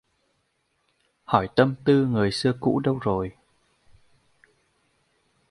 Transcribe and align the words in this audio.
Hỏi 1.23 1.49
tâm 1.55 1.75
tư 1.85 2.05
người 2.05 2.31
xưa 2.31 2.51
cũ 2.59 2.79
đâu 2.79 2.99
rồi? 3.01 3.31